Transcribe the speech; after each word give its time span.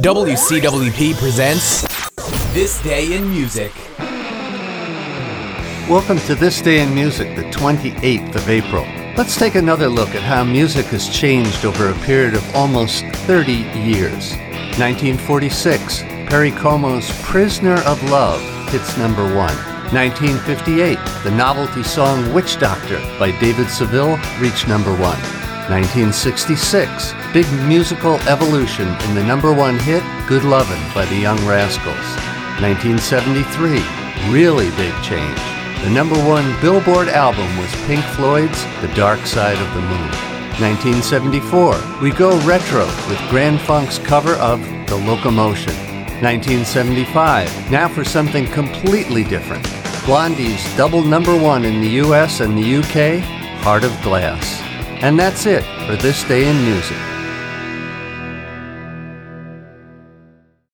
WCWP 0.00 1.14
presents 1.16 1.82
This 2.54 2.82
Day 2.82 3.14
in 3.14 3.28
Music. 3.28 3.70
Welcome 5.86 6.18
to 6.20 6.34
This 6.34 6.62
Day 6.62 6.80
in 6.80 6.94
Music, 6.94 7.36
the 7.36 7.42
28th 7.50 8.34
of 8.34 8.48
April. 8.48 8.86
Let's 9.18 9.36
take 9.36 9.54
another 9.54 9.88
look 9.88 10.08
at 10.14 10.22
how 10.22 10.44
music 10.44 10.86
has 10.86 11.10
changed 11.10 11.66
over 11.66 11.90
a 11.90 11.94
period 12.06 12.34
of 12.34 12.56
almost 12.56 13.04
30 13.04 13.52
years. 13.52 14.30
1946, 14.78 16.00
Perry 16.00 16.52
Como's 16.52 17.10
Prisoner 17.20 17.78
of 17.82 18.02
Love 18.04 18.40
hits 18.70 18.96
number 18.96 19.24
one. 19.24 19.54
1958, 19.92 20.98
the 21.22 21.30
novelty 21.32 21.82
song 21.82 22.32
Witch 22.32 22.58
Doctor 22.58 22.96
by 23.18 23.30
David 23.40 23.68
Seville 23.68 24.18
reached 24.40 24.68
number 24.68 24.94
one. 24.96 25.41
1966, 25.72 27.14
big 27.32 27.50
musical 27.66 28.20
evolution 28.28 28.86
in 29.08 29.14
the 29.14 29.24
number 29.24 29.54
one 29.54 29.78
hit 29.78 30.02
Good 30.28 30.44
Lovin' 30.44 30.94
by 30.94 31.06
the 31.06 31.16
Young 31.16 31.38
Rascals. 31.46 31.96
1973, 32.60 33.80
really 34.30 34.68
big 34.76 34.92
change. 35.02 35.38
The 35.82 35.88
number 35.88 36.16
one 36.28 36.44
Billboard 36.60 37.08
album 37.08 37.48
was 37.56 37.74
Pink 37.86 38.04
Floyd's 38.04 38.62
The 38.82 38.92
Dark 38.94 39.20
Side 39.20 39.56
of 39.56 39.72
the 39.72 39.80
Moon. 39.80 40.10
1974, 40.60 41.80
we 42.02 42.10
go 42.10 42.38
retro 42.46 42.84
with 43.08 43.30
Grand 43.30 43.58
Funk's 43.62 43.98
cover 43.98 44.34
of 44.34 44.60
The 44.88 44.96
Locomotion. 44.96 45.74
1975, 46.20 47.70
now 47.70 47.88
for 47.88 48.04
something 48.04 48.46
completely 48.48 49.24
different. 49.24 49.66
Blondie's 50.04 50.62
double 50.76 51.00
number 51.02 51.34
one 51.34 51.64
in 51.64 51.80
the 51.80 51.92
US 52.04 52.40
and 52.40 52.58
the 52.58 52.76
UK, 52.76 53.24
Heart 53.62 53.84
of 53.84 54.02
Glass. 54.02 54.71
And 55.02 55.18
that's 55.18 55.46
it 55.46 55.64
for 55.86 55.96
this 55.96 56.22
day 56.24 56.48
in 56.48 56.64
music. 56.64 57.11